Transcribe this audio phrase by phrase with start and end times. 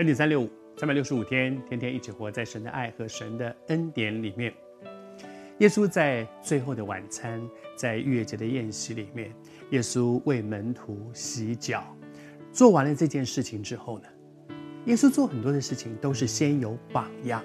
[0.00, 0.48] 恩典三六五，
[0.78, 4.50] 三百六十五天，天天一起活在神的爱和神的恩典里面。
[5.58, 7.38] 耶稣在最后的晚餐，
[7.76, 9.30] 在逾越节的宴席里面，
[9.72, 11.84] 耶稣为门徒洗脚。
[12.50, 14.08] 做完了这件事情之后呢，
[14.86, 17.44] 耶稣做很多的事情都是先有榜样。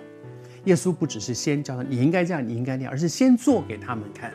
[0.63, 4.33] 耶稣不只是先教他你应该这样，你应该那样，而是先做给他们看。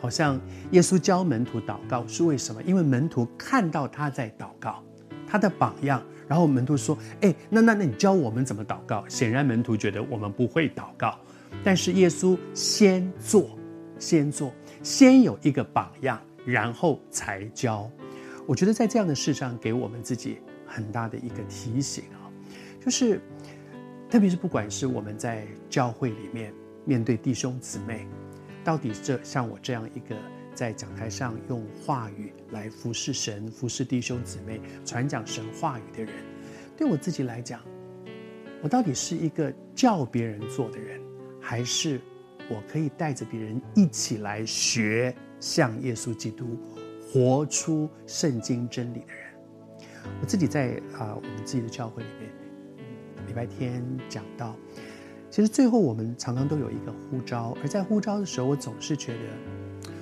[0.00, 0.40] 好像
[0.70, 2.62] 耶稣教门徒祷告是为什么？
[2.62, 4.82] 因为门徒看到他在祷告，
[5.28, 6.02] 他的榜样。
[6.26, 11.18] 然后门徒说：“哎，那那那你教我们怎么祷告？”显然门徒觉得我们不会祷告，
[11.64, 13.56] 但是耶稣先做，
[13.98, 17.90] 先做，先有一个榜样，然后才教。
[18.46, 22.28] 我觉得在这样的事上，给我们自己很大的一个提醒啊，
[22.84, 23.18] 就是
[24.10, 26.52] 特别是不管是我们在教会里面
[26.84, 28.06] 面对弟兄姊妹，
[28.62, 30.14] 到底这像我这样一个。
[30.58, 36.12] 在讲台上用话语来服侍神、服侍弟兄姊妹、传讲神话语的人，
[36.76, 37.60] 对我自己来讲，
[38.60, 41.00] 我到底是一个叫别人做的人，
[41.40, 42.00] 还是
[42.50, 46.58] 我可以带着别人一起来学像耶稣基督
[47.00, 49.32] 活出圣经真理的人？
[50.20, 52.32] 我自己在啊、我们自己的教会里面，
[53.28, 54.56] 礼拜天讲到，
[55.30, 59.57] 其实最后我们常常都有一个呼召，而在呼召的时候，我总是觉得。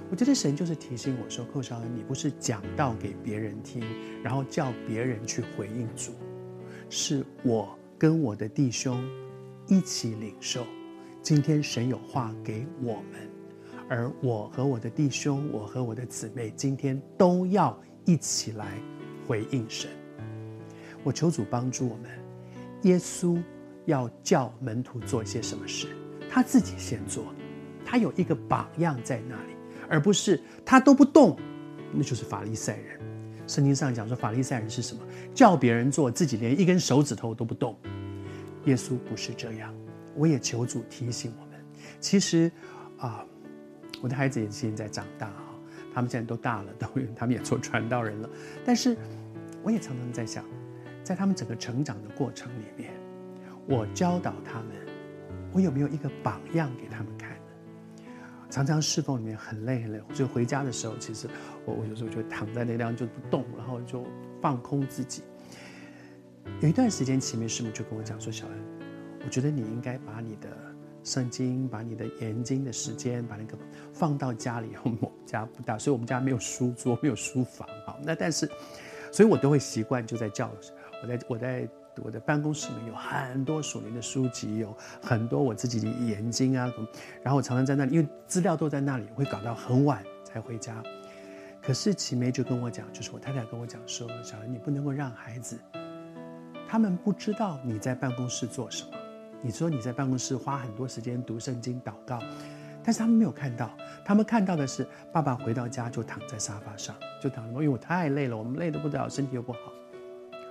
[0.09, 3.83] 我觉得神就是提醒我说：“寇少恩，你不是讲道给别人听，
[4.23, 6.13] 然后叫别人去回应主，
[6.89, 9.05] 是我跟我的弟兄
[9.67, 10.65] 一起领受。
[11.23, 13.29] 今天神有话给我们，
[13.89, 18.79] 而我和我的弟兄，我和我的姊妹，今天都要一起来
[19.27, 19.91] 回应神。
[21.03, 22.11] 我求主帮助我们。
[22.83, 23.43] 耶稣
[23.87, 25.89] 要叫门徒做一些什么事，
[26.31, 27.25] 他自己先做，
[27.85, 29.55] 他有一个榜样在那里。”
[29.89, 31.37] 而不是他都不动，
[31.93, 33.01] 那就是法利赛人。
[33.47, 35.01] 圣经上讲说，法利赛人是什么？
[35.35, 37.77] 叫别人做，自己连一根手指头都不动。
[38.65, 39.73] 耶稣不是这样。
[40.17, 41.61] 我也求主提醒我们。
[42.01, 42.51] 其实，
[42.99, 43.25] 啊，
[44.01, 45.55] 我的孩子也现在长大啊，
[45.95, 48.29] 他们现在都大了，都他们也做传道人了。
[48.65, 48.97] 但是，
[49.63, 50.45] 我也常常在想，
[51.05, 52.91] 在他们整个成长的过程里面，
[53.69, 54.71] 我教导他们，
[55.53, 57.36] 我有没有一个榜样给他们看？
[58.57, 61.29] 常常侍奉里面很累很累，就回家的时候，其实
[61.67, 64.03] 我我有时候就躺在那地方就不动，然后就
[64.41, 65.23] 放空自己。
[66.63, 68.59] 有一段时间，前面师母就跟我讲说：“小恩，
[69.27, 70.49] 我觉得你应该把你的
[71.05, 73.59] 圣经、把你的研经的时间，把那个
[73.93, 74.71] 放到家里。
[74.85, 77.69] 我们家不大，所以我们家没有书桌，没有书房。
[77.85, 78.51] 好，那但是，
[79.13, 80.73] 所以我都会习惯就在教室，
[81.03, 81.69] 我在我在。”
[82.03, 86.71] 我的办公室里面有很多属灵的书籍，有很多我自己的研经啊，
[87.23, 90.83] 然后我常常在那里，因为资料都在那里，会搞到很晚才回家。
[91.63, 95.59] 可是启梅就跟我讲，就是我太太跟我讲说，小恩，你不能够让孩子，
[96.69, 98.91] 他们不知道你在办公室做什么。
[99.43, 102.21] 你说你在办公室花很多时间读圣经、祷告，
[102.85, 103.71] 但是他们没有看到，
[104.05, 109.59] 他们看到的是爸爸回到家就躺在沙发上，就躺着，因为我太累了，我们累得不得了，身体又不好。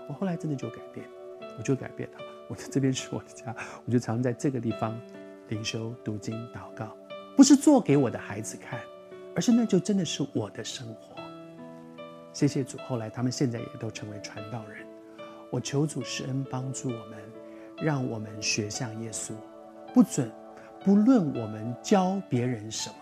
[0.08, 1.06] 我后来真的就改变。
[1.58, 2.18] 我就改变了，
[2.48, 3.56] 我的这边是我的家，
[3.86, 5.00] 我就常在这个地方
[5.50, 6.96] 灵修、读经、祷告，
[7.36, 8.80] 不是做给我的孩子看，
[9.36, 11.16] 而是那就真的是我的生活。
[12.34, 14.86] 谢谢主，后来他们现在也都成为传道人。
[15.52, 17.18] 我求主施恩帮助我们，
[17.78, 19.34] 让我们学像耶稣，
[19.94, 20.30] 不准
[20.84, 22.96] 不论我们教别人什么，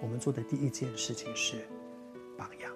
[0.00, 1.56] 我们做的第一件事情是
[2.38, 2.71] 榜样。